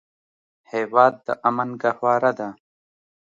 [0.71, 2.49] هېواد د امن ګهواره ده.